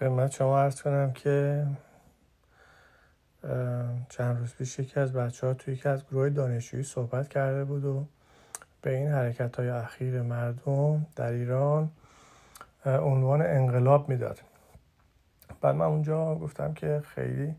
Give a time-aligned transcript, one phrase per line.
[0.00, 1.66] خدمت شما ارز کنم که
[4.08, 7.84] چند روز پیش یکی از بچه ها توی یکی از گروه دانشجویی صحبت کرده بود
[7.84, 8.06] و
[8.82, 11.90] به این حرکت های اخیر مردم در ایران
[12.86, 14.40] عنوان انقلاب می‌داد.
[15.60, 17.54] بعد من اونجا گفتم که خیلی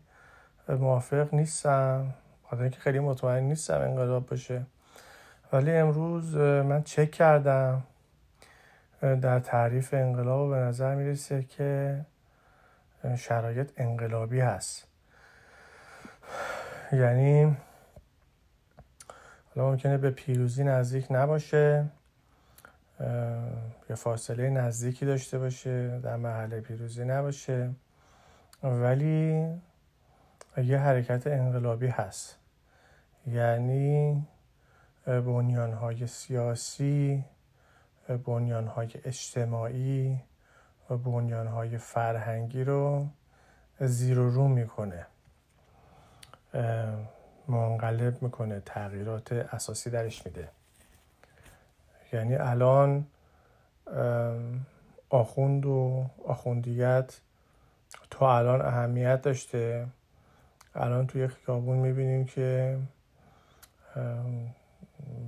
[0.68, 2.14] موافق نیستم
[2.50, 4.66] خاطر اینکه خیلی مطمئن نیستم انقلاب باشه.
[5.52, 7.82] ولی امروز من چک کردم
[9.00, 12.00] در تعریف انقلاب به نظر می‌رسه که
[13.18, 14.86] شرایط انقلابی هست.
[16.92, 17.56] یعنی
[19.54, 21.86] حالا ممکنه به پیروزی نزدیک نباشه
[23.90, 27.70] یا فاصله نزدیکی داشته باشه در محل پیروزی نباشه.
[28.62, 29.46] ولی
[30.56, 32.38] یه حرکت انقلابی هست.
[33.26, 34.26] یعنی
[35.06, 37.24] بنیانهای سیاسی
[38.24, 40.20] بنیانهای اجتماعی
[40.90, 43.06] و بنیانهای فرهنگی رو
[43.80, 45.06] زیر و رو می‌کنه.
[47.48, 50.48] منقلب می‌کنه تغییرات اساسی درش میده.
[52.12, 53.06] یعنی الان
[55.10, 57.20] آخوند و آخوندیت
[58.10, 59.86] تا الان اهمیت داشته.
[60.74, 62.78] الان توی خیابون می‌بینیم که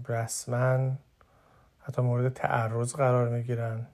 [0.09, 0.91] رسما
[1.81, 3.87] حتی مورد تعرض قرار می‌گیرن.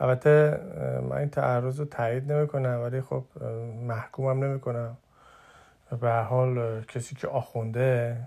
[0.00, 0.60] البته
[1.10, 3.24] من این تعرض رو تایید نمی‌کنم ولی خب
[3.86, 4.96] محکومم نمی‌کنم.
[6.00, 8.26] به حال کسی که آخونده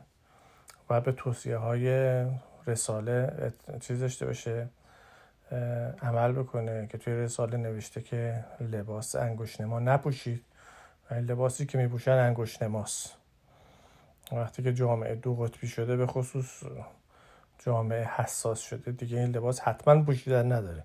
[0.89, 2.25] و به توصیه های
[2.67, 4.67] رساله چیز داشته باشه
[6.01, 10.43] عمل بکنه که توی رساله نوشته که لباس انگوش نما نپوشید.
[11.11, 13.15] و لباسی که میپوشن انگوش نماست
[14.31, 16.63] وقتی که جامعه دو قطبی شده به خصوص
[17.59, 20.83] جامعه حساس شده دیگه این لباس حتما پوشیدن نداره.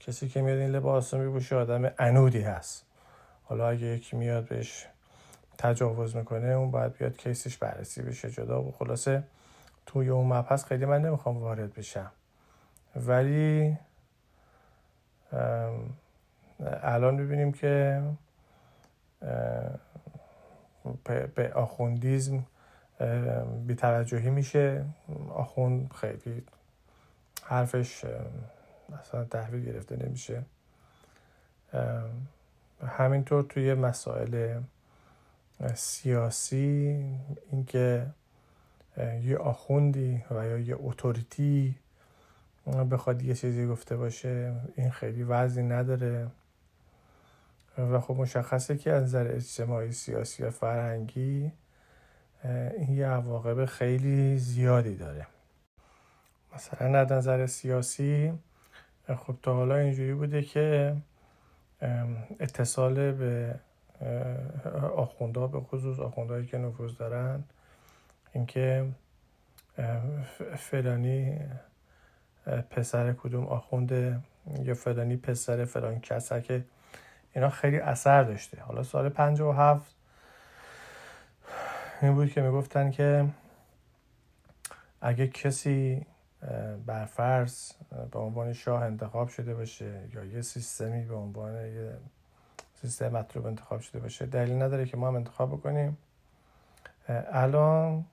[0.00, 2.84] کسی که میاد این لباس رو میپوشه آدم انودی هست.
[3.44, 4.86] حالا اگه یکی میاد بهش
[5.58, 8.30] تجاوز می‌کنه اون باید بیاد کیسش بررسی بشه.
[8.30, 9.22] جدا و خلاصه
[9.86, 12.10] توی اون مبحث خیلی من نمی‌خوام وارد بشم.
[12.96, 13.78] ولی
[16.82, 18.02] الان می‌بینیم که
[21.34, 22.46] به آخوندیزم
[23.66, 24.84] بیتوجهی میشه.
[25.34, 26.42] آخوند خیلی
[27.42, 28.04] حرفش
[28.92, 30.42] اصلا تحویل گرفته نمیشه.
[32.86, 34.60] همینطور توی مسائل
[35.74, 37.04] سیاسی
[37.52, 38.06] اینکه
[39.22, 41.74] یه آخوندی و یا یه اتوریتی
[42.90, 46.30] بخواد یه چیزی گفته باشه این خیلی وضعی نداره.
[47.78, 51.52] و خب مشخصه که از نظر اجتماعی سیاسی و فرهنگی
[52.44, 55.26] این یه عواقب خیلی زیادی داره.
[56.54, 58.32] مثلا از نظر سیاسی
[59.14, 60.96] خب تا حالا اینجوری بوده که
[62.40, 63.54] اتصال به
[64.96, 67.44] آخونده به خصوص آخوندهایی که نفوذ دارن
[68.32, 68.88] اینکه
[70.56, 71.38] فلانی
[72.70, 74.20] پسر کدوم آخونده
[74.62, 76.64] یا فلانی پسر فلان کسه که
[77.34, 78.60] اینا خیلی اثر داشته.
[78.60, 79.12] حالا سال
[79.56, 79.94] هفت
[82.02, 83.26] این بود که می‌گفتن که
[85.00, 86.06] اگه کسی
[86.86, 87.72] بر فرض
[88.10, 91.96] به عنوان شاه انتخاب شده باشه یا یه سیستمی به عنوان یه
[92.74, 94.26] سیستم مطلوب انتخاب شده باشه.
[94.26, 95.96] دلیل نداره که ما هم انتخاب بکنیم.
[97.32, 98.04] الان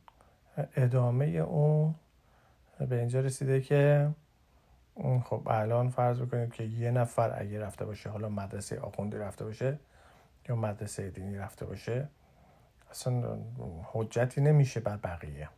[0.75, 1.95] ادامه اون
[2.89, 4.11] به اینجا رسیده که
[5.23, 9.79] خب الان فرض بکنیم که یه نفر اگه رفته باشه حالا مدرسه آخوندی رفته باشه
[10.49, 12.07] یا مدرسه دینی رفته باشه
[12.91, 13.37] اصلا
[13.83, 15.49] حجتی نمیشه بر بقیه.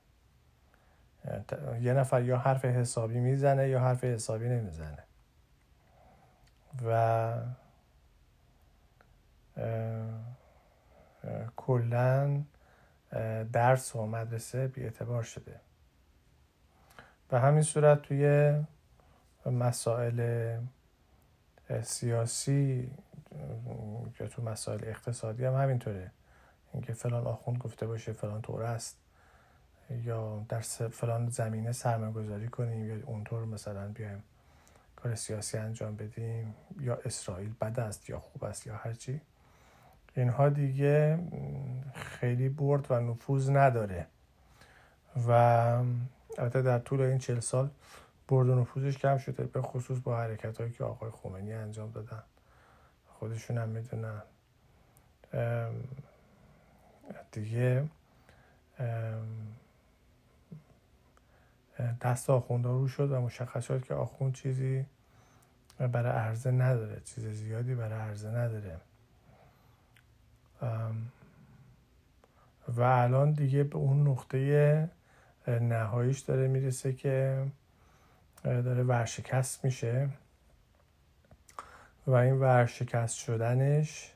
[1.82, 5.04] یه نفر یا حرف حسابی می‌زنه یا حرف حسابی نمی‌زنه.
[6.86, 7.38] و
[11.56, 12.44] کلا
[13.54, 15.60] درس و مدرسه بی اعتبار شده.
[17.30, 18.54] به همین صورت توی
[19.46, 20.60] مسائل
[21.82, 22.92] سیاسی
[24.20, 26.12] یا تو مسائل اقتصادی هم همینطوره.
[26.74, 28.98] اینکه فلان آخوند گفته باشه فلان طور است.
[29.90, 30.60] یا در
[30.90, 34.24] فلان زمینه سرمایه گذاری کنیم یا اونطور مثلا بیایم
[34.96, 39.22] کار سیاسی انجام بدیم یا اسرائیل بد است یا خوب است یا هرچی
[40.16, 41.20] اینها دیگه
[41.94, 44.08] خیلی برد و نفوذ نداره.
[45.28, 45.32] و
[46.38, 47.70] البته در طول این چل سال
[48.28, 52.24] برد و نفوذش کم شده به خصوص با حرکت هایی که آقای خمینی انجام دادن.
[53.08, 54.22] خودشون هم می‌دونن.
[57.32, 57.86] دیگه
[62.02, 64.86] دست آخونده رو شد و مشخص شد که آخوند چیزی
[65.78, 68.78] برای عرضه نداره چیز زیادی برای عرضه نداره.
[72.68, 74.90] و الان دیگه به اون نقطه
[75.48, 77.46] نهاییش داره می‌رسه که
[78.44, 80.10] داره ورشکست میشه.
[82.08, 84.12] و این ورشکست شدنش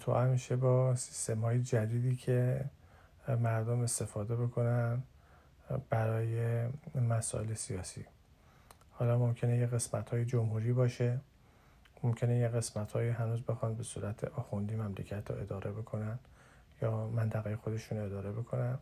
[0.00, 2.64] تو میشه با سیستم های جدیدی که
[3.28, 5.02] مردم استفاده بکنن.
[5.90, 6.66] برای
[7.08, 8.04] مسائل سیاسی.
[8.92, 11.20] حالا ممکنه یه قسمت های جمهوری باشه
[12.02, 16.18] ممکنه یه قسمت های هنوز بخوان به صورت آخوندی مملکت رو اداره بکنن
[16.82, 18.78] یا منطقه خودشون اداره بکنن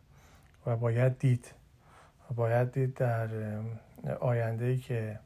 [0.65, 1.47] و باید دید.
[2.35, 3.29] باید دید در
[4.19, 5.19] آینده ای که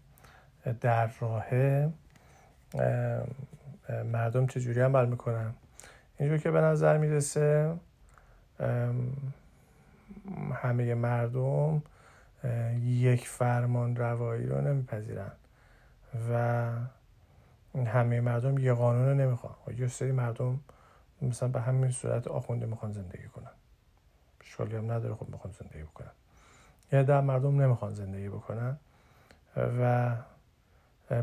[0.81, 1.89] در راهه
[4.05, 5.53] مردم چجوری عمل می‌کنن.
[6.19, 7.75] اینجور که به نظر می‌رسه
[10.53, 11.83] همه مردم
[12.83, 15.31] یک فرمان روایی رو نمیپذیرن
[16.31, 16.71] و
[17.85, 19.55] همه مردم یه قانون رو نمی‌خوان.
[19.77, 20.59] یه سری مردم
[21.21, 23.51] مثلا به همین صورت آخونده می‌خوان زندگی کنن.
[24.41, 26.11] اشکالی هم نداره خب می‌خوان زندگی بکنن.
[26.91, 28.77] یه در مردم نمی‌خوان زندگی بکنن
[29.57, 30.15] و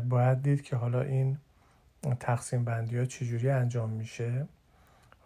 [0.09, 1.37] باید دید که حالا این
[2.19, 4.47] تقسیم بندی ها چجوری انجام میشه.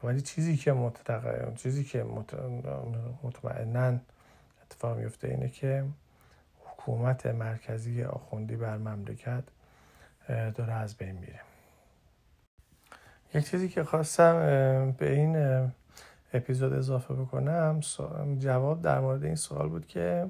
[0.03, 1.53] ولی چیزی که متقع...
[1.55, 2.03] چیزی که.
[3.23, 3.99] مطمئنا
[4.63, 5.85] اتفاق میفته اینه که
[6.65, 9.43] حکومت مرکزی آخوندی بر مملکت
[10.27, 11.39] داره از بین میره.
[13.33, 14.35] یک چیزی که خواستم
[14.97, 15.35] به این
[16.33, 17.79] اپیزود اضافه بکنم
[18.37, 20.29] جواب در مورد این سوال بود که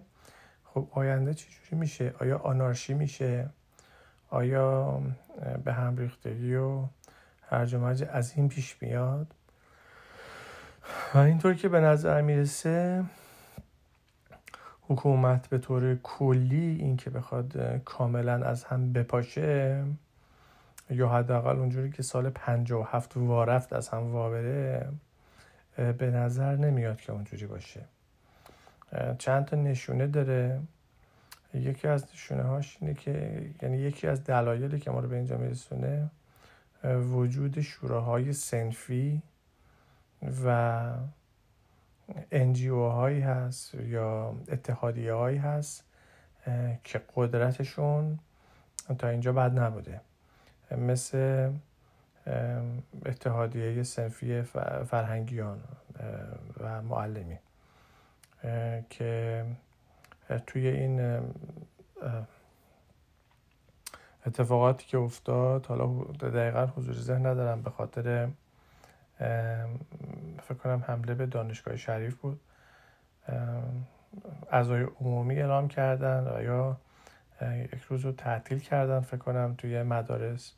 [0.64, 3.50] خب آینده چجوری میشه؟ آیا آنارشی میشه؟
[4.30, 5.02] آیا
[5.64, 6.86] به هم ریختگی و
[7.42, 9.36] هرج و از این پیش میاد؟
[11.14, 13.04] و اینطور که به نظر می‌رسه
[14.82, 19.84] حکومت به طور کلی این که بخواد کاملا از هم بپاشه
[20.90, 24.90] یا حداقل اونجوری که سال 57 وارفت از هم وابره
[25.78, 27.82] به نظر نمیاد که اونجوری باشه.
[29.18, 30.62] چند تا نشونه داره.
[31.54, 35.38] یکی از نشونه هاش اینه که یعنی یکی از دلایلی که ما رو به اینجا
[35.38, 36.10] میرسونه
[36.84, 39.22] وجود شوراهای سنفی
[40.46, 40.82] و
[42.32, 45.84] انجیو هایی هست یا اتحادیه هایی هست
[46.84, 48.20] که قدرتشون
[49.00, 50.02] تا اینجا بد نبوده.
[50.72, 51.52] مثل
[53.06, 54.42] اتحادیه سنفی
[54.86, 55.62] فرهنگیان
[56.60, 57.38] و معلمی
[58.90, 59.46] که
[60.48, 61.20] توی این
[64.26, 68.30] اتفاقاتی که افتاد حالا دقیقا حضور ذهن ندارم به خاطر
[70.42, 72.40] فکر کنم حمله به دانشگاه شریف بود.
[74.52, 76.78] اعضای عمومی اعلام کردن و یا
[77.74, 80.54] یک روز رو تعطیل کردن فکر کنم توی مدارس.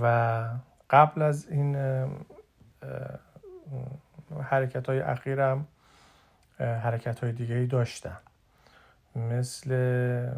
[0.00, 0.48] و
[0.90, 1.76] قبل از این
[4.42, 5.66] حرکت های اخیرم
[6.58, 8.18] حرکت های دیگه ای داشتن
[9.16, 10.32] مثل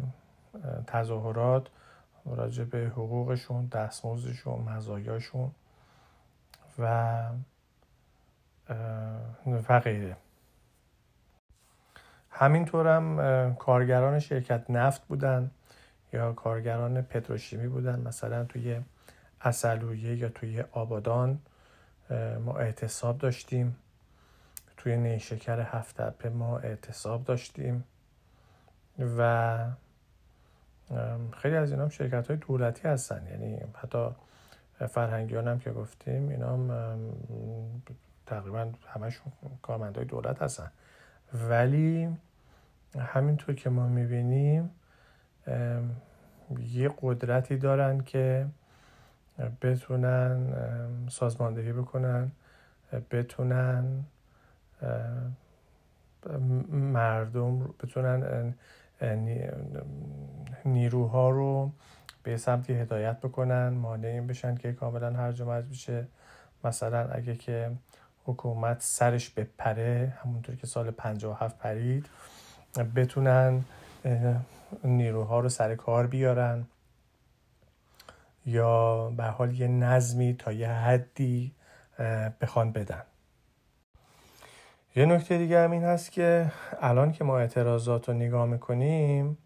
[0.87, 1.67] تظاهرات
[2.25, 5.51] راجع به حقوقشون دستمزدشون مزایاشون.
[6.79, 7.23] و
[9.67, 10.17] و غیره
[12.29, 15.51] همینطورم کارگران شرکت نفت بودن
[16.13, 18.81] یا کارگران پتروشیمی بودن مثلا توی
[19.41, 21.39] اصلویه یا توی آبادان
[22.45, 23.75] ما اعتصاب داشتیم.
[24.77, 27.83] توی نیشکر هفتپه ما اعتصاب داشتیم
[29.17, 29.65] و
[31.37, 33.27] خیلی از اینا هم شرکت های دولتی هستن.
[33.27, 34.09] یعنی حتی
[34.87, 36.71] فرهنگیان هم که گفتیم اینا هم
[38.25, 39.31] تقریبا همشون
[39.61, 40.71] کارمندای دولت هستن.
[41.33, 42.17] ولی
[42.99, 44.69] همینطور که ما می‌بینیم
[46.59, 48.47] یه قدرتی دارن که
[49.61, 50.53] بتونن
[51.09, 52.31] سازماندهی بکنن
[53.11, 54.03] بتونن
[56.71, 58.53] مردم بتونن
[60.65, 61.71] نیروها رو
[62.29, 66.07] به سمتی هدایت بکنن مانع این بشن که کاملا هرج و بشه.
[66.63, 67.71] مثلا اگه که
[68.25, 72.05] حکومت سرش بپره همونطور که سال 57 پرید
[72.95, 73.61] بتونن
[74.83, 76.65] نیروها رو سر کار بیارن.
[78.45, 81.51] یا به حال یه نظمی تا یه حدی
[82.41, 83.03] بخوان بدن.
[84.95, 89.37] یه نکته دیگه هم این هست که الان که ما اعتراضات رو نگاه می‌کنیم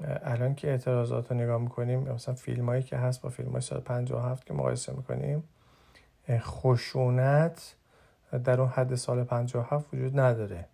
[0.00, 3.80] الان که اعتراضات رو نگاه می‌کنیم مثلا فیلم هایی که هست با فیلم های سال
[3.80, 5.44] 57 که مقایسه می‌کنیم
[6.30, 7.74] خشونت
[8.44, 10.64] در اون حد سال 57 وجود نداره.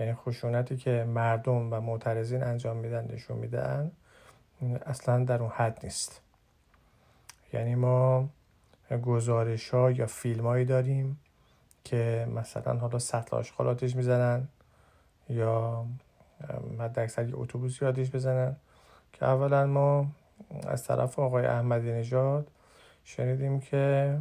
[0.00, 3.92] یعنی خشونتی که مردم و معترضین انجام میدن نشون میدن
[4.86, 6.20] اصلا در اون حد نیست.
[7.52, 8.28] یعنی ما
[9.04, 11.20] گزارش ها یا فیلم هایی داریم
[11.84, 14.48] که مثلا حالا سطل آشغال آتیش می‌زنن
[15.28, 15.86] یا
[16.80, 18.56] حد اکثر یه اتوبوسی آتیش بزنن.
[19.12, 20.06] که اولا ما
[20.66, 22.50] از طرف آقای احمدی نژاد
[23.04, 24.18] شنیدیم که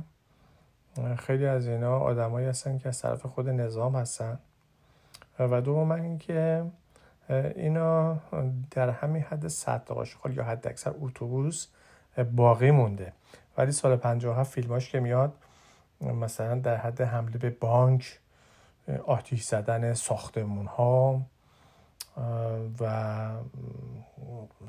[1.17, 4.39] خیلی از اینا آدمایی هستن که از طرف خود نظام هستن.
[5.39, 6.65] و دوم اینکه
[7.55, 8.17] اینا
[8.71, 11.67] در همین حد صد آشغال یا حد اکثر اتوبوس
[12.35, 13.13] باقی مونده.
[13.57, 15.33] ولی سال 57 فیلماش که میاد
[16.01, 18.19] مثلا در حد حمله به بانک
[19.05, 21.21] آتیش زدن ساختمون ها
[22.79, 23.31] و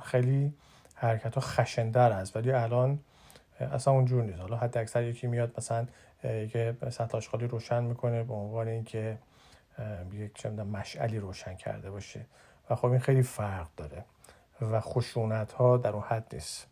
[0.02, 0.54] خیلی
[0.94, 2.36] حرکت ها خشندر است.
[2.36, 2.98] ولی الان
[3.60, 4.40] اصلا اونجور نیست.
[4.40, 5.86] حالا حد اکثر یکی میاد مثلا
[6.24, 9.18] یه سطح آشغالی روشن می‌کنه به عنوان اینکه
[10.12, 12.26] یک چه مشعلی روشن کرده باشه.
[12.70, 14.04] و خب این خیلی فرق داره
[14.60, 16.66] و خشونت ها در اون حد نیست.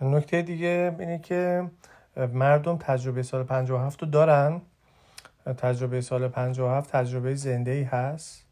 [0.00, 1.70] نکته دیگه اینه که
[2.16, 4.60] مردم تجربه سال 57 رو دارن.
[5.58, 8.45] تجربه سال 57 تجربه زنده ای هست.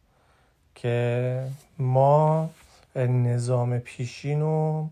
[0.74, 1.46] که
[1.78, 2.50] ما
[2.96, 4.88] نظام پیشین رو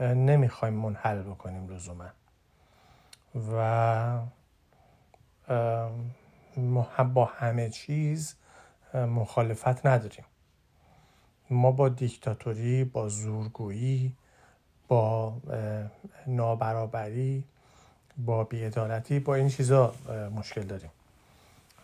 [0.00, 2.04] نمی‌خوایم منحل بکنیم لزوما.
[3.52, 4.18] و
[7.04, 8.34] با همه چیز
[8.94, 10.24] مخالفت نداریم.
[11.50, 14.12] ما با دیکتاتوری با زورگویی
[14.88, 15.34] با
[16.26, 17.44] نابرابری
[18.18, 19.94] با بیعدالتی با این چیزا
[20.36, 20.90] مشکل داریم.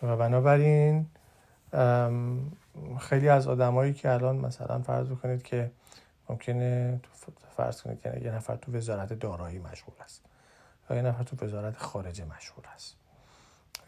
[0.03, 1.07] و بنابراین
[3.01, 5.71] خیلی از آدمایی که الان مثلا فرض بکنید که
[6.29, 7.01] ممکنه
[7.57, 10.23] فرض کنید که یه نفر تو وزارت دارایی مشغول است
[10.91, 12.97] یا یه نفر تو وزارت خارجه مشغول است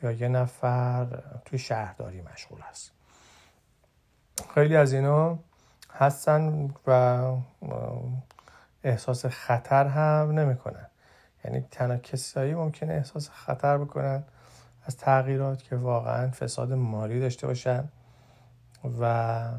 [0.02, 2.92] یا یه نفر توی شهرداری مشغول است.
[4.54, 5.38] خیلی از اینا
[5.92, 6.92] هستن و
[8.84, 10.86] احساس خطر هم نمی‌کنن.
[11.44, 14.24] یعنی تنها کسایی ممکنه احساس خطر بکنن
[14.84, 17.88] از تغییرات که واقعا فساد مالی داشته باشن
[19.00, 19.52] و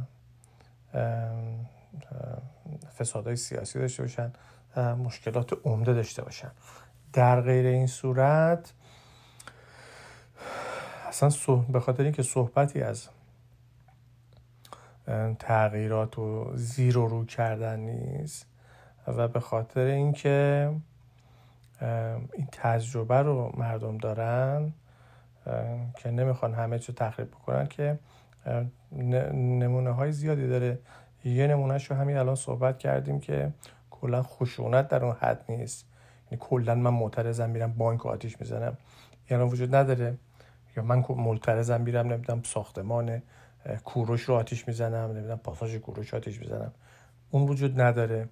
[2.99, 4.31] فسادهای سیاسی داشته باشن
[4.77, 6.51] مشکلات عمده داشته باشن.
[7.13, 8.73] در غیر این صورت
[11.07, 13.07] اصلا به خاطر اینکه صحبتی از
[15.39, 18.45] تغییرات و زیر و رو کردن نیست
[19.07, 20.71] و به خاطر اینکه
[22.33, 24.73] این تجربه رو مردم دارن
[25.97, 27.99] که نمی‌خوان همه چیز تخریب بکنن که
[29.31, 30.79] نمونه های زیادی داره.
[31.25, 33.53] یه نمونهش رو همین الان صحبت کردیم که
[33.91, 35.85] کلا خشونت در اون حد نیست.
[36.31, 38.77] یعنی کلا من معترضم میرم بانک آتیش می‌زنم.
[39.29, 40.17] یعنی وجود نداره.
[40.77, 43.21] یا من معترضم میرم نمی‌دونم ساختمان
[43.83, 46.71] کوروش رو آتیش می‌زنم نمی‌دونم پاساژ کوروش آتیش می‌زنم.
[47.31, 48.29] اون وجود نداره.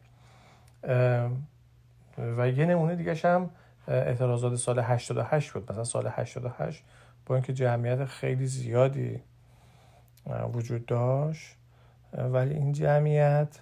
[2.17, 3.49] و یه نمونه دیگه هم
[3.87, 5.71] اعتراضات سال 88 بود.
[5.71, 6.83] مثلا سال 88
[7.25, 9.21] با اینکه جمعیت خیلی زیادی
[10.25, 11.55] وجود داشت.
[12.13, 13.59] ولی این جمعیت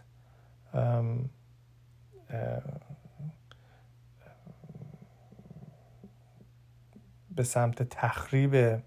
[7.36, 8.82] به سمت تخریب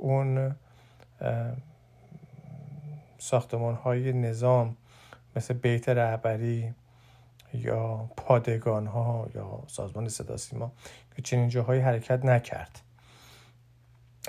[0.00, 0.56] اون
[3.18, 4.76] ساختمان های نظام
[5.36, 6.74] مثل بیت رهبری
[7.54, 10.72] یا پادگان ها یا سازمان صدا سیما
[11.16, 12.80] که چنین جاهایی حرکت نکرد.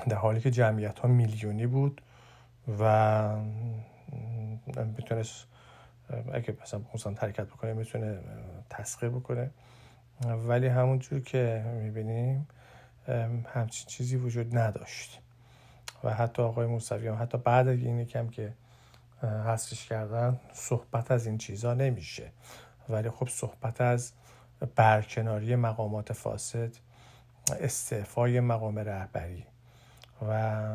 [0.10, 2.02] در حالی که جمعیت ها میلیونی بود
[2.80, 3.36] و
[4.98, 5.46] می‌تونست
[6.34, 8.20] اگه مثلا اون حرکت بکنه می‌تونه
[8.70, 9.52] تسخیر بکنه.
[10.22, 12.48] ولی همونجور که می‌بینیم
[13.54, 15.22] همچین چیزی وجود نداشت.
[16.04, 18.54] و حتی آقای موسوی هم حتی بعد این کم که
[19.22, 22.32] حسش کردن صحبت از این چیزا نمیشه.
[22.90, 24.12] ولی خب صحبت از
[24.76, 26.72] برکناری مقامات فاسد
[27.60, 29.46] استعفای مقام رهبری.
[30.30, 30.66] و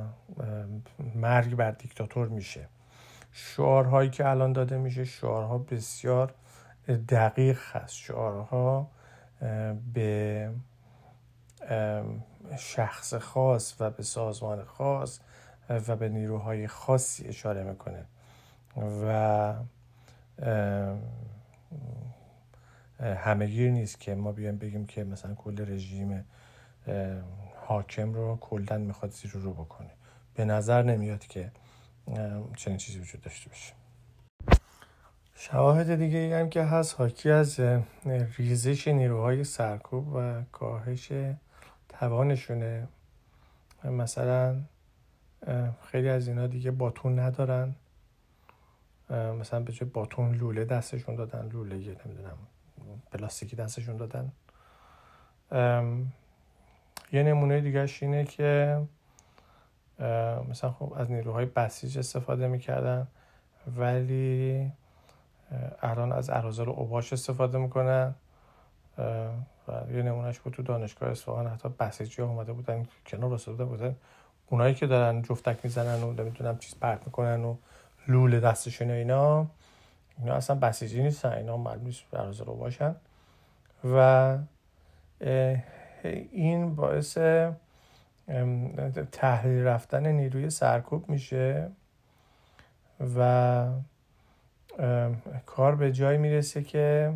[1.14, 2.68] مرگ بر دیکتاتور میشه.
[3.32, 6.34] شعارهایی که الان داده میشه شعارها بسیار
[7.08, 7.94] دقیق هست.
[7.94, 8.90] شعارها
[9.94, 10.50] به
[12.58, 15.20] شخص خاص و به سازمان خاص
[15.70, 18.04] و به نیروهای خاصی اشاره می‌کنه.
[19.06, 19.54] و
[23.00, 26.24] همهگیر نیست که ما بیایم بگیم که مثلا کل رژیم
[27.66, 29.90] حاکم رو کلا می‌خواد زیر رو بکنه.
[30.34, 31.52] به نظر نمیاد که
[32.56, 33.74] چنین چیزی وجود داشته باشه.
[35.34, 37.60] شواهد دیگه ای هم که هست حاکی از
[38.36, 41.12] ریزش نیروهای سرکوب و کاهش
[41.88, 42.88] توانشونه.
[43.84, 44.62] مثلا
[45.82, 47.74] خیلی از اینا دیگه باتون ندارن.
[49.10, 52.38] مثلا به جای باتون لوله دستشون دادن لوله نمی‌دونم
[53.12, 54.32] پلاستیکی دستشون دادن.
[57.12, 58.80] یه نمونه دیگهش اینه که
[60.50, 63.06] مثلا خب از نیروهای بسیج استفاده می‌کردن
[63.76, 64.72] ولی
[65.82, 68.14] الان از اراذل اوباش استفاده می‌کنن
[69.68, 73.96] و یه نمونهش بود تو دانشگاه اصفهان حتی بسیجی ها اومده بودن کنار رسیده بودن.
[74.50, 77.56] اونایی که دارن جفتک می‌زنن و نمی‌دونم چیز پرت می‌کنن و
[78.08, 79.46] لوله دستشون و اینا
[80.18, 82.14] اینا اصلا بسیجی نیستن اینا معلوم نیست
[82.46, 82.94] رو باشن
[83.84, 84.38] و
[86.06, 87.18] این باعث
[89.12, 91.70] تحلیل رفتن نیروی سرکوب میشه
[93.16, 93.68] و
[95.46, 97.14] کار به جای می‌رسه که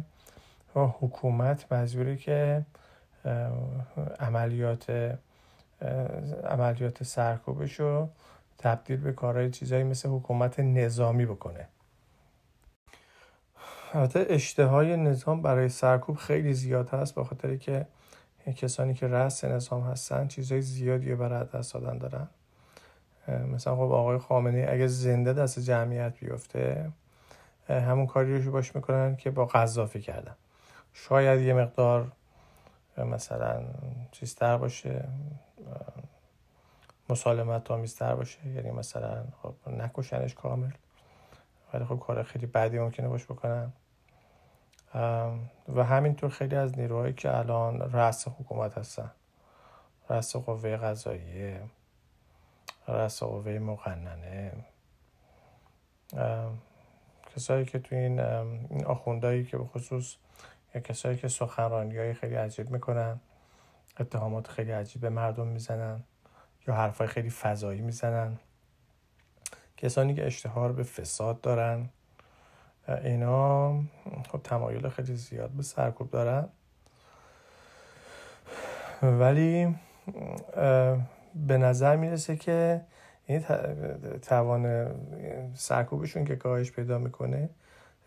[0.75, 2.67] حکومت مجبوری که
[4.21, 5.17] عملیات
[6.51, 8.09] عملیات سرکوبش رو
[8.59, 11.69] تبدیل به کارهای چیزایی مثل حکومت نظامی بکنه.
[13.93, 17.87] البته اشتهای نظام برای سرکوب خیلی زیاد هست با خاطر که
[18.53, 22.29] کسانی که رأس نظام هستن چیزهای زیادی برای دست دادن دارن.
[23.29, 26.91] مثلا خب آقای خامنه اگه زنده دست جمعیت بیفته
[27.69, 30.35] همون کاری رو باش می‌کنن که با قذافی کردن.
[30.93, 32.13] شاید یه مقدار
[32.99, 33.63] مثلا
[34.13, 35.09] چیزتر باشه
[37.09, 40.71] مسالمت آمیزتر باشه یعنی مثلا خب نکشنش کامل.
[41.75, 43.73] ولی خب کار خیلی بعدی ممکنه باش بکنن.
[45.75, 49.11] و همینطور خیلی از نیروهایی که الان رأس حکومت هستن.
[50.11, 51.63] رأس قوه قضاییه
[52.89, 54.53] رأس قوه مقننه.
[57.37, 60.17] کسایی که تو این این آخوندهایی که به خصوص
[60.75, 63.21] یا کسایی که سخنرانی های خیلی عجیب می‌کنن
[64.01, 66.05] اتهامات خیلی عجیب به مردم می‌زنن
[66.67, 68.39] یا حرفای خیلی فضایی می‌زنن.
[69.77, 71.89] کسانی که اشتهار به فساد دارن.
[72.89, 73.81] اینا
[74.29, 76.49] خب تمایل خیلی زیاد به سرکوب دارن.
[79.03, 79.77] ولی
[81.35, 82.85] به نظر می‌رسه که
[83.27, 83.45] این
[84.23, 84.91] توان
[85.55, 87.51] سرکوبشون که کاهش پیدا می‌کنه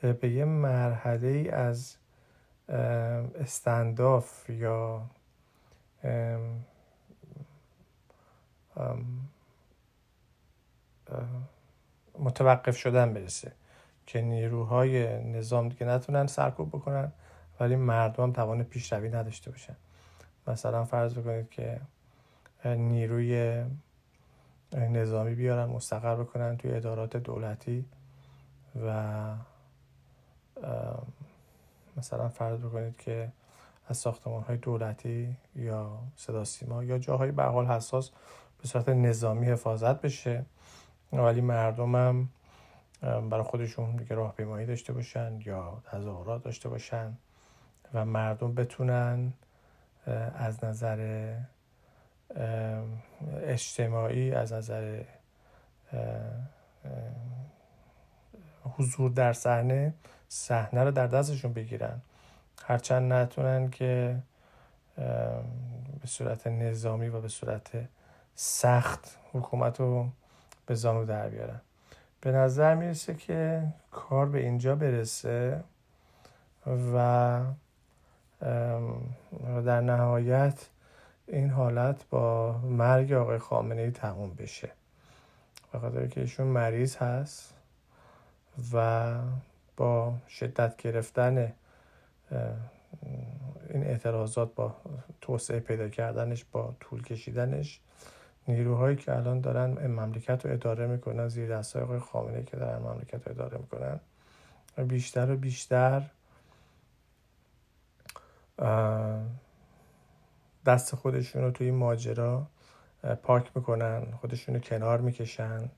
[0.01, 1.95] به یه مرحله ای از
[3.39, 5.01] استنداف یا
[12.19, 13.51] متوقف شدن برسه.
[14.09, 17.11] که نیروهای نظام دیگه نتونن سرکوب بکنن
[17.59, 19.75] ولی مردم توان پیشروی نداشته باشن.
[20.47, 21.81] مثلا فرض بکنید که
[22.65, 23.63] نیروی
[24.73, 27.85] نظامی بیارن مستقر بکنن توی ادارات دولتی
[28.85, 29.33] و
[31.97, 33.31] مثلا فرض بکنید که
[33.87, 38.11] از ساختمان های دولتی یا صدا سیما یا جاهای به حال حساس
[38.61, 40.45] به صورت نظامی حفاظت بشه.
[41.13, 42.29] ولی مردم هم
[43.01, 47.17] برای خودشون دیگه راهپیمایی داشته باشن یا تظاهرات داشته باشن
[47.93, 49.33] و مردم بتونن
[50.35, 51.33] از نظر
[53.43, 55.03] اجتماعی از نظر
[58.63, 59.93] حضور در صحنه
[60.29, 62.01] صحنه رو در دستشون بگیرن.
[62.65, 64.19] هرچند نتونن که
[66.01, 67.71] به صورت نظامی و به صورت
[68.35, 70.09] سخت حکومت رو
[70.65, 71.61] به زانو در بیارن.
[72.21, 75.63] به نظر می‌رسه که کار به اینجا برسه
[76.93, 77.41] و
[79.65, 80.69] در نهایت
[81.27, 84.71] این حالت با مرگ آقای خامنه ای تموم بشه.
[85.71, 87.53] به خاطر که ایشون مریض هست
[88.73, 89.15] و
[89.77, 91.53] با شدت گرفتن
[93.69, 94.75] این اعتراضات با
[95.21, 97.79] توسعه پیدا کردنش با طول کشیدنش
[98.47, 103.27] نیروهایی که الان دارن مملکت رو اداره می‌کنن زیر دست آقای خامنه که دارن مملکت
[103.27, 103.99] اداره می‌کنن.
[104.87, 106.01] بیشتر و بیشتر
[110.65, 112.47] دست خودشون رو توی این ماجرا
[113.23, 115.69] پاک می‌کنن خودشون رو کنار می‌کشن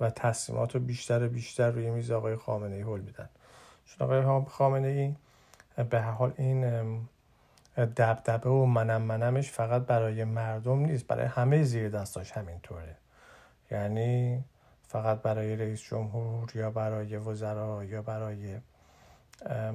[0.00, 3.28] و تصمیمات رو بیشتر و بیشتر روی میز آقای خامنه ای حل میدن.
[3.84, 5.14] چون آقای خامنه ای
[5.84, 7.08] به حال این
[7.86, 12.96] دبدبه و منم منمش فقط برای مردم نیست برای همه زیر دستاش همینطوره.
[13.70, 14.44] یعنی
[14.82, 18.56] فقط برای رئیس جمهور یا برای وزرا یا برای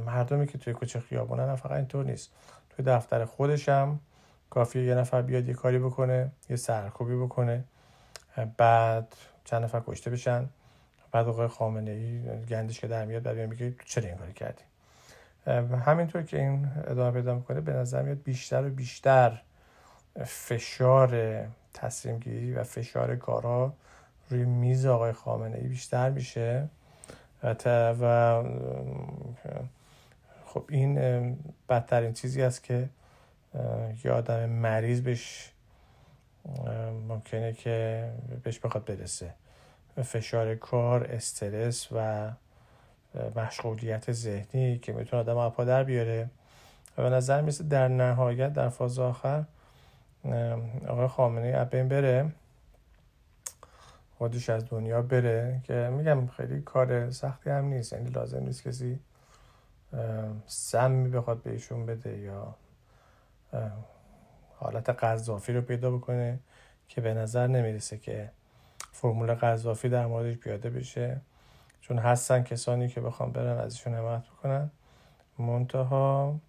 [0.05, 2.31] مردمی که توی کوچه خیابونن فقط اینطور نیست.
[2.69, 3.99] توی دفتر خودشم
[4.49, 7.63] کافیه یه نفر بیاد یه کاری بکنه یه سرکوبی بکنه
[8.57, 10.49] بعد چند نفر کشته بشن
[11.11, 14.63] بعد آقای خامنه ای گندش که در میاد بعد میگه چرا این کاری کردی؟
[15.85, 19.41] همینطور که این ادامه پیدا می‌کنه به نظر میاد بیشتر و بیشتر
[20.25, 21.41] فشار
[21.73, 23.73] تصمیم گیری و فشار کارها
[24.29, 26.67] روی میز آقای خامنه ای بیشتر میشه.
[28.01, 28.43] و
[30.45, 30.95] خب این
[31.69, 32.89] بدترین چیزی است که
[34.05, 35.51] یه آدم مریض بهش
[37.07, 38.09] ممکنه که
[38.43, 39.33] بهش بخواد برسه.
[40.03, 42.29] فشار کار استرس و
[43.35, 46.29] مشغولیت ذهنی که می‌تونه آدم اپا در بیاره.
[46.97, 49.43] و به نظر میسه در نهایت در فاز آخر
[50.87, 52.31] آقای خامنه ای بین بره
[54.17, 57.93] خودش از دنیا بره که میگم خیلی کار سختی هم نیست.
[57.93, 58.99] یعنی لازم نیست کسی
[60.45, 62.55] سمی بخواد بهشون بده یا
[64.59, 66.39] حالت قذافی رو پیدا بکنه
[66.87, 68.29] که به نظر نمی‌رسه که
[68.91, 71.21] فرمول قذافی در موردش پیاده بشه.
[71.83, 74.71] چون هستن کسانی که بخوام برن ازشون حمایت بکنن.
[75.37, 76.39] منتها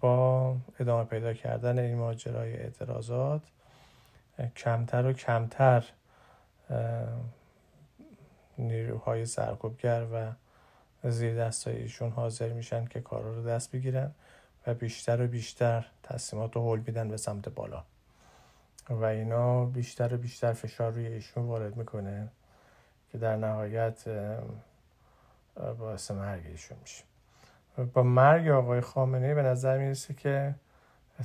[0.00, 3.42] با ادامه پیدا کردن این ماجرای اعتراضات
[4.56, 5.84] کمتر و کمتر
[8.58, 14.10] نیروهای سرکوبگر و زیر دستایشون حاضر میشن که کارا رو دست بگیرن
[14.66, 17.84] و بیشتر و بیشتر تصمیمات رو حل میدن به سمت بالا.
[18.90, 22.28] و اینا بیشتر و بیشتر فشار روی ایشون وارد می‌کنه.
[23.14, 24.04] که در نهایت
[25.78, 27.04] باعث مرگ ایشون میشه.
[27.92, 30.54] با مرگ آقای خامنه به نظر می‌رسه که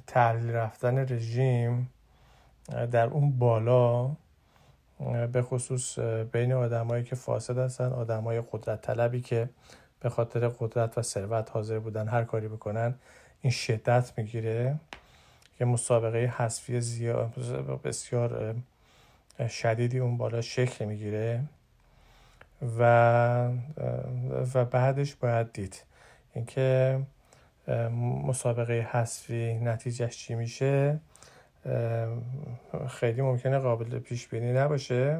[0.07, 1.89] تحلیل رفتن رژیم
[2.91, 4.11] در اون بالا
[5.31, 5.99] به خصوص
[6.31, 9.49] بین آدمایی که فاسد هستن آدمای قدرت طلبی که
[9.99, 12.95] به خاطر قدرت و ثروت حاضر بودن هر کاری بکنن
[13.41, 14.75] این شدت می‌گیره
[15.57, 16.73] که مسابقه حذفی
[17.83, 18.55] بسیار
[19.49, 21.43] شدیدی اون بالا شکل می‌گیره.
[22.79, 23.51] و
[24.53, 25.83] و بعدش باید دید.
[26.33, 26.99] اینکه
[28.25, 30.99] مسابقه حذفی نتیجهش چی میشه؟
[32.87, 35.19] خیلی ممکنه قابل پیش بینی نباشه.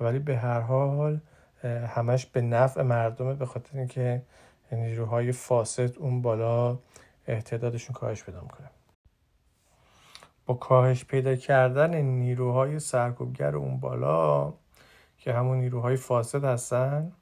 [0.00, 1.20] ولی به هر حال
[1.64, 4.22] همش به نفع مردمه به خاطر اینکه
[4.72, 6.78] نیروهای فاسد اون بالا
[7.26, 8.70] اعتدادشون کاهش پیدا می‌کنه.
[10.46, 14.52] با کاهش پیدا کردن نیروهای سرکوبگر اون بالا
[15.24, 17.12] که همون نیروهای فاسد هستن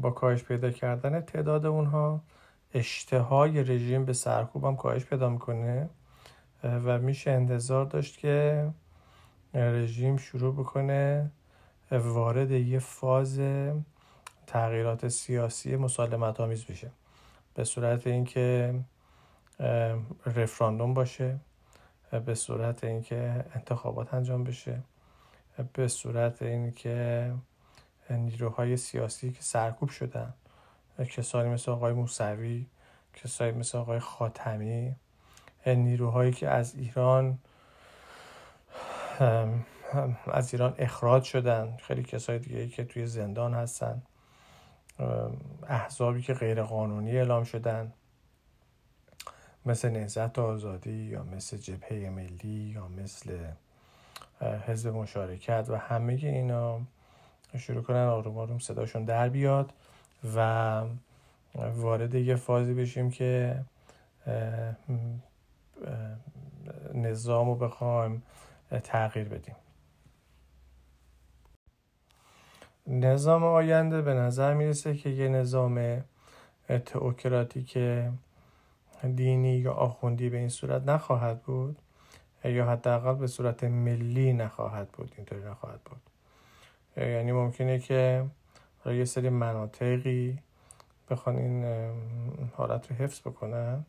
[0.00, 2.20] با کاهش پیدا کردن تعداد اونها
[2.74, 5.88] اشتهای رژیم به سرکوب هم کاهش پیدا می‌کنه.
[6.64, 8.68] و میشه انتظار داشت که
[9.54, 11.30] رژیم شروع بکنه
[11.90, 13.40] وارد یه فاز
[14.46, 16.90] تغییرات سیاسی مسالمت آمیز بشه.
[17.54, 18.74] به صورت اینکه
[20.26, 21.38] رفراندوم باشه.
[22.26, 24.82] به صورت اینکه انتخابات انجام بشه.
[25.62, 27.32] به صورت اینکه
[28.10, 30.34] نیروهای سیاسی که سرکوب شدن
[31.04, 32.66] کسانی مثل آقای موسوی
[33.14, 34.94] کسانی مثل آقای خاتمی
[35.66, 37.38] نیروهایی که از ایران
[40.26, 44.02] از ایران اخراج شدن خیلی کسای دیگه که توی زندان هستن
[45.68, 47.92] احزابی که غیر قانونی اعلام شدن
[49.66, 53.38] مثل نهزت آزادی یا مثل جبهه ملی یا مثل
[54.40, 56.80] حزب مشارکت و همه اینا
[57.58, 59.72] شروع کنن آروم آروم صداشون در بیاد
[60.34, 60.82] و
[61.54, 63.60] وارد یه فازی بشیم که
[66.94, 68.22] نظام رو بخوایم
[68.84, 69.56] تغییر بدیم.
[72.86, 76.04] نظام آینده به نظر می‌رسه که یه نظام
[76.68, 77.78] تئوکراتیک
[79.14, 81.78] دینی یا آخوندی به این صورت نخواهد بود.
[82.44, 86.00] یا حداقل به صورت ملی نخواهد بود اینطوری نخواهد بود.
[86.96, 88.24] یعنی ممکنه که
[88.86, 90.38] یه سری مناطقی
[91.10, 91.64] بخوان این
[92.56, 93.84] حالت رو حفظ بکنن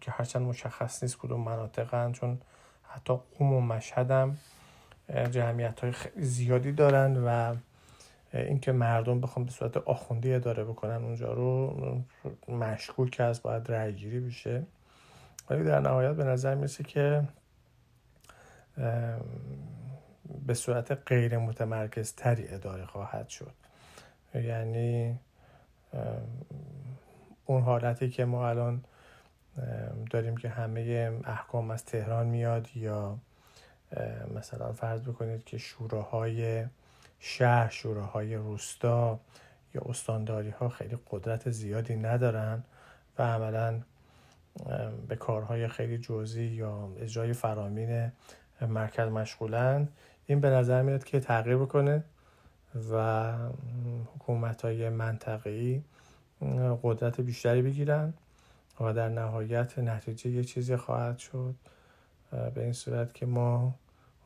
[0.00, 2.38] که هرچند مشخص نیست کدوم مناطقن چون
[2.82, 4.36] حتی قوم و مشهد هم
[5.30, 7.56] جمعیت های خیلی زیادی دارن و
[8.34, 11.76] اینکه مردم بخوام به صورت آخوندی اداره بکنن اونجا رو
[12.48, 14.62] مشکوک از باید رأی گیری بشه.
[15.50, 17.22] ولی در نهایت به نظر می‌رسه که
[20.46, 23.52] به صورت غیر متمرکز تری اداره خواهد شد.
[24.34, 25.18] یعنی
[27.46, 28.84] اون حالتی که ما الان
[30.10, 33.18] داریم که همه احکام از تهران میاد یا
[34.34, 36.66] مثلا فرض بکنید که شوراهای
[37.18, 39.20] شهر شوراهای روستا
[39.74, 42.64] یا استانداری ها خیلی قدرت زیادی ندارن
[43.18, 43.80] و عملا
[45.08, 48.12] به کارهای خیلی جزئی یا اجرای فرامین
[48.66, 49.88] مرکز مشغولن
[50.26, 52.04] این به نظر میاد که تغییر بکنه
[52.92, 53.32] و
[54.14, 55.84] حکومت های منطقی
[56.82, 58.14] قدرت بیشتری بگیرن
[58.80, 61.54] و در نهایت نتیجه یه چیزی خواهد شد.
[62.54, 63.74] به این صورت که ما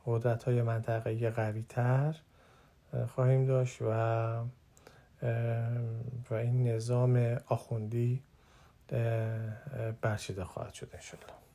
[0.05, 2.15] قدرت های منطقه قوی تر
[3.07, 3.85] خواهیم داشت و
[6.29, 8.23] و این نظام آخوندی
[10.01, 11.46] برچیده خواهد شد انشالله.